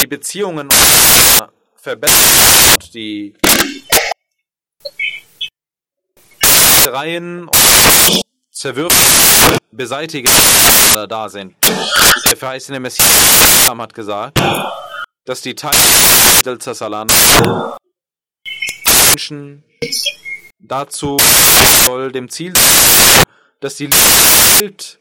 [0.00, 0.68] die Beziehungen
[1.76, 3.34] verbessern und die
[6.86, 8.96] Reihen und Zerwürfen
[9.70, 10.32] beseitigen,
[11.08, 11.54] da sind.
[12.30, 14.40] Der verheißene Messias hat gesagt,
[15.26, 17.08] dass die Teile del Salan
[19.08, 19.64] Menschen
[20.58, 21.18] dazu
[21.84, 22.54] soll dem Ziel
[23.60, 24.98] dass die Welt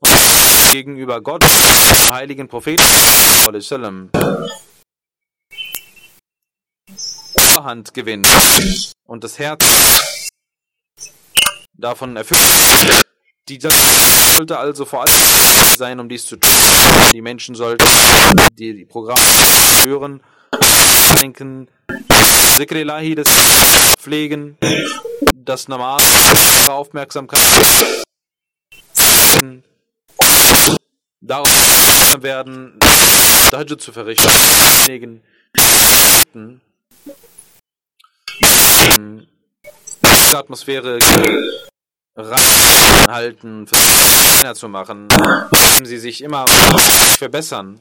[0.00, 2.82] und gegenüber Gott, dem heiligen Propheten,
[7.62, 8.28] Hand gewinnt
[9.06, 9.64] und das Herz
[11.74, 13.05] davon erfüllt.
[13.48, 15.14] Die sollte also vor allem
[15.76, 16.50] sein, um dies zu tun.
[17.12, 17.86] Die Menschen sollten
[18.58, 19.22] die, die Programme
[19.84, 20.20] hören,
[21.20, 21.68] denken,
[22.56, 23.28] Sikrilahi das
[23.98, 24.58] pflegen,
[25.32, 26.00] das normal
[26.68, 27.38] Aufmerksamkeit
[31.20, 31.48] darauf
[32.20, 32.80] werden,
[33.50, 34.30] Dajjal zu verrichten.
[40.02, 40.98] Diese Atmosphäre
[42.16, 45.08] reinhalten, versuchen zu machen,
[45.50, 46.46] indem sie sich immer
[47.18, 47.78] verbessern.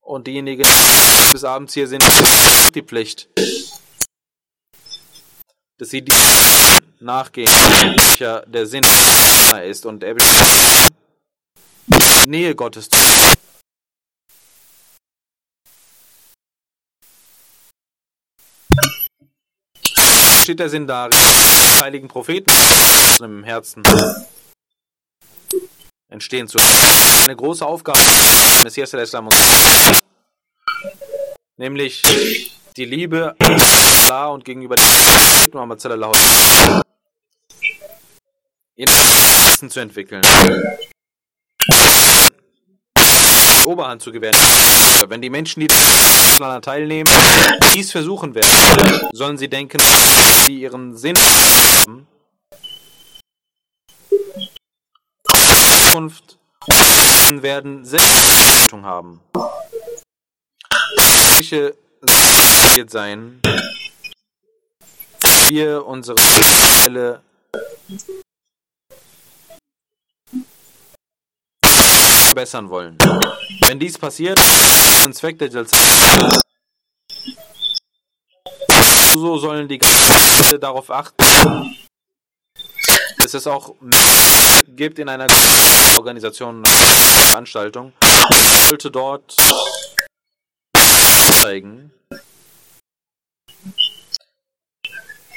[0.00, 2.02] Und diejenigen, die bis abends hier sind,
[2.74, 3.28] die Pflicht,
[5.78, 6.12] dass sie die
[7.00, 8.84] nachgehen, welcher der Sinn
[9.64, 10.16] ist und er
[12.26, 12.98] Nähe Gottes zu
[20.40, 21.12] steht der Sinn darin,
[21.82, 22.50] heiligen Propheten
[23.22, 23.82] im Herzen
[26.08, 27.22] entstehen zu lassen.
[27.24, 29.28] Eine große Aufgabe des Messias Islam
[31.56, 32.02] nämlich
[32.76, 34.84] die Liebe Allah und gegenüber dem
[35.52, 36.12] Muhammad sallallahu
[38.76, 40.22] Herzen zu entwickeln.
[43.64, 44.36] Oberhand zu gewähren.
[45.08, 45.68] Wenn die Menschen, die
[46.38, 47.10] daran teilnehmen,
[47.74, 48.50] dies versuchen werden,
[49.12, 49.80] sollen sie denken,
[50.46, 52.06] sie ihren Sinn haben.
[55.90, 56.38] Zukunft
[57.30, 59.20] werden Selbstverantwortung haben.
[61.36, 61.74] Welche
[62.74, 63.40] wird sein,
[65.48, 67.22] wir unsere Fälle
[72.30, 72.96] verbessern wollen.
[73.66, 74.38] Wenn dies passiert,
[75.04, 75.76] ein Zweck der Jalsa.
[79.14, 81.76] So sollen die Gäste darauf achten,
[83.18, 83.74] dass es auch
[84.68, 85.26] gibt in einer
[85.96, 87.92] Organisation Veranstaltung,
[88.68, 89.34] sollte dort
[91.42, 91.90] zeigen.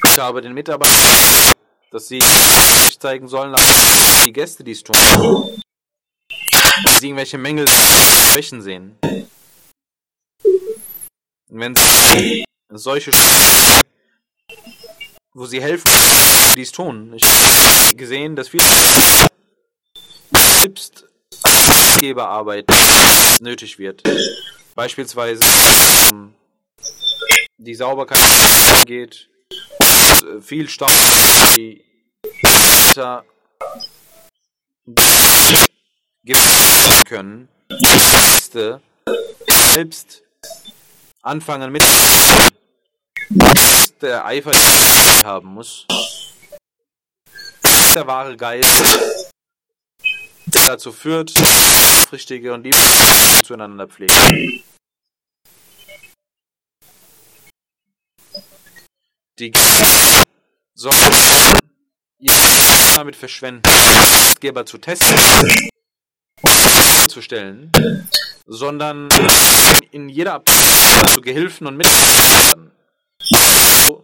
[0.06, 1.54] Ich habe den Mitarbeitern,
[1.90, 2.20] dass sie
[3.00, 4.96] zeigen sollen, dass die Gäste dies tun
[7.04, 8.98] sie irgendwelche Mängel, Schwächen sehen.
[11.50, 13.12] Und wenn sie solche
[15.34, 15.92] wo sie helfen,
[16.56, 17.14] dies tun.
[17.14, 18.64] Ich habe gesehen, dass viele
[20.32, 21.06] selbst
[22.00, 22.66] Geberarbeit
[23.42, 24.02] nötig wird.
[24.74, 25.44] Beispielsweise
[26.10, 26.34] um
[27.58, 29.28] die Sauberkeit geht,
[30.40, 30.90] viel Staub,
[31.58, 31.84] die
[32.42, 33.26] Wetter
[36.24, 36.40] geben
[37.06, 38.82] können, müsste
[39.74, 40.24] selbst
[41.22, 41.84] anfangen mit
[44.02, 45.86] der Eifer den haben muss.
[47.96, 48.68] Der wahre Geist,
[50.46, 52.78] der dazu führt, aufrichtige und liebe
[53.44, 54.64] zueinander pflegen.
[59.40, 59.52] Die
[60.76, 61.60] sollen
[62.20, 62.34] ihr
[62.96, 63.64] damit verschwenden,
[64.40, 65.73] Geber zu testen
[67.14, 67.72] und zu stellen,
[68.48, 69.08] sondern
[69.92, 72.72] in jeder Abteilung zu Gehilfen und Mitarbeitern.
[73.20, 74.04] So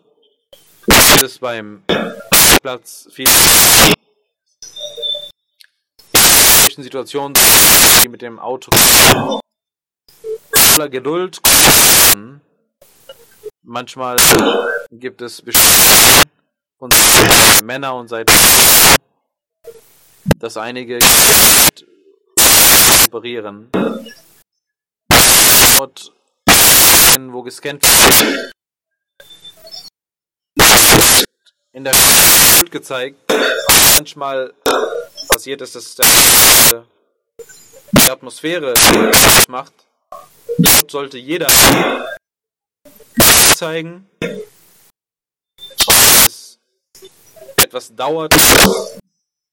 [0.85, 1.81] gibt es beim
[2.61, 3.27] Platz viel
[6.61, 7.35] solchen Situationen,
[8.03, 8.71] die mit dem Auto
[10.53, 11.41] voller Geduld
[13.63, 14.17] manchmal
[14.91, 16.29] gibt es bestimmte
[16.77, 16.93] und
[17.63, 18.29] Männer und seit
[20.39, 20.99] dass einige
[23.09, 23.71] operieren.
[25.77, 26.13] Dort
[27.31, 28.51] wo gescannt wird.
[31.73, 33.17] In der Bild gezeigt.
[33.95, 34.53] Manchmal
[35.27, 36.85] passiert ist dass der
[37.91, 38.73] die Atmosphäre
[39.47, 39.73] macht.
[40.57, 41.47] Dort sollte jeder
[43.55, 44.07] zeigen.
[46.25, 46.59] Es
[47.57, 48.35] etwas dauert.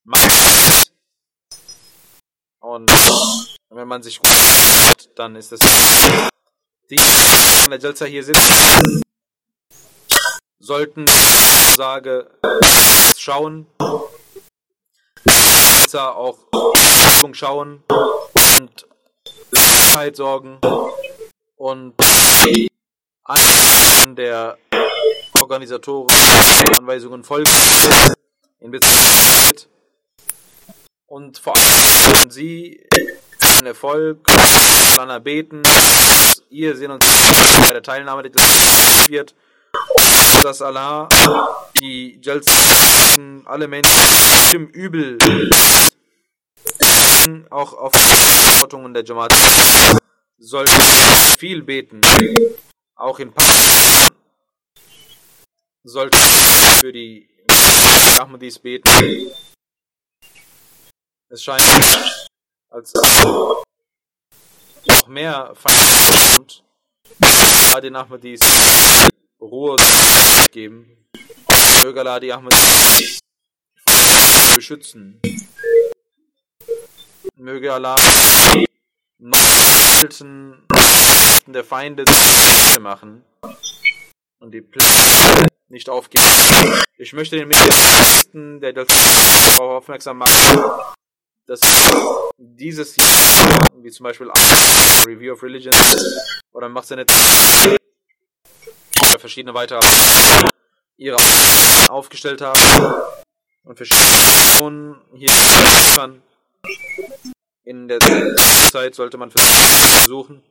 [0.05, 0.93] Macht
[2.67, 2.91] und
[3.71, 5.61] wenn man sich gut hat, dann ist es
[6.91, 9.03] die in der Jalsa hier sitzen
[10.59, 11.07] sollten
[11.77, 12.29] sage
[13.17, 13.67] schauen
[15.95, 16.39] auch
[17.33, 18.87] schauen und
[19.53, 20.59] Sicherheit sorgen
[21.57, 21.95] und
[23.25, 24.59] an der
[25.41, 26.15] Organisatoren
[26.77, 27.51] Anweisungen folgen
[28.61, 28.91] in Bezug
[31.07, 32.81] und vor allem Sie
[33.59, 35.63] den Erfolg voneinander beten,
[36.51, 37.05] ihr Sinn und
[37.67, 39.35] bei der Teilnahme wird,
[40.43, 41.09] dass Allah
[41.79, 43.93] die Jalsen alle Menschen
[44.53, 45.19] im Übel
[47.51, 49.33] auch auf die Verantwortung der Jamaat
[50.39, 50.73] sollten
[51.39, 52.01] viel beten,
[52.95, 54.11] auch in Pakistan
[55.85, 56.19] sollten
[56.81, 57.29] für die
[58.19, 58.91] Ahmadis beten.
[61.37, 61.63] Es scheint,
[62.71, 62.95] als
[64.87, 66.65] noch mehr Feind kommt,
[67.83, 68.41] den Ahmadis
[69.39, 69.77] Ruhe
[70.51, 71.07] geben.
[71.83, 73.19] Möge die Ahmadis
[74.55, 75.21] beschützen.
[77.35, 77.97] Möge Allah
[79.19, 79.39] noch
[81.49, 82.07] der Feinde
[82.81, 83.27] machen
[84.39, 86.25] und die Pläne nicht aufgeben.
[86.97, 90.87] Ich möchte den Mitgliedern der darauf aufmerksam machen,
[91.47, 91.61] dass
[92.39, 93.05] dieses hier,
[93.83, 94.29] wie zum Beispiel
[95.07, 95.75] Review of Religion
[96.53, 97.07] oder macht seine
[99.01, 99.81] oder verschiedene weitere
[100.97, 101.17] ihre
[101.89, 102.95] aufgestellt haben
[103.65, 105.31] und verschiedene hier
[105.95, 106.23] kann.
[107.65, 108.01] In der
[108.71, 110.43] Zeit sollte man versuchen,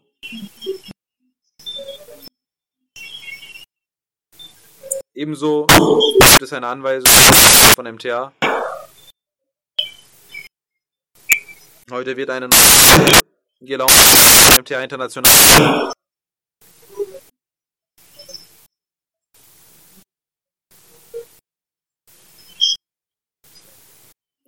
[5.18, 7.10] Ebenso gibt es eine Anweisung
[7.74, 8.34] von MTA.
[11.92, 12.50] Heute wird eine
[13.62, 13.92] gelaunt
[14.58, 15.94] MTA International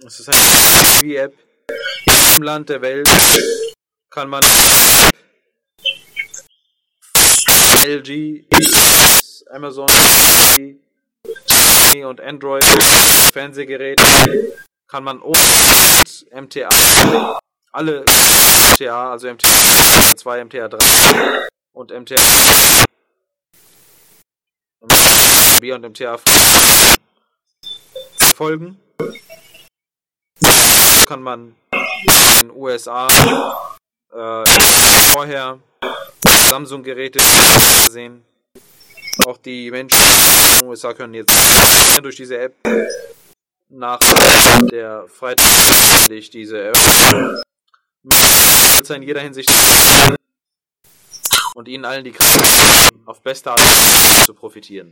[0.04, 1.36] Es ist eine App.
[2.38, 3.08] Im Land der Welt
[4.10, 4.44] kann man
[7.86, 8.46] LG,
[9.52, 9.90] Amazon
[12.04, 12.66] und Android
[13.32, 14.04] Fernsehgeräte
[14.88, 15.40] kann man ohne
[16.32, 16.70] MTA
[17.78, 18.04] alle
[18.74, 22.16] MTA, also MTA 2, MTA 3 und MTA
[25.60, 26.20] B und MTA
[28.18, 28.80] verfolgen.
[31.06, 33.08] Kann man in den USA
[34.12, 34.44] äh,
[35.12, 35.60] vorher
[36.50, 37.20] Samsung-Geräte
[37.90, 38.24] sehen.
[39.26, 41.32] Auch die Menschen in den USA können jetzt
[42.02, 42.56] durch diese App
[43.70, 44.00] nach
[44.72, 47.42] der Freitag diese Eröffnung
[48.96, 49.52] in jeder Hinsicht
[51.56, 53.60] und ihnen allen die Kraft auf beste Art
[54.26, 54.92] zu profitieren.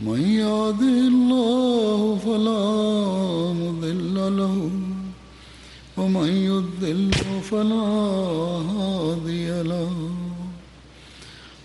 [0.00, 2.62] من يهده الله فلا
[3.52, 4.70] مضل له
[5.96, 7.88] ومن يضل فلا
[8.76, 9.96] هادي له.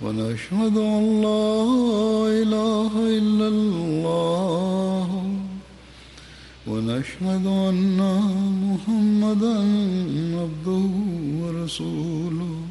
[0.02, 1.54] ونشهد أن لا
[2.42, 5.08] إله إلا الله.
[6.68, 8.00] ونشهد أن
[8.66, 9.58] محمدا
[10.40, 10.90] عبده
[11.42, 12.71] ورسوله.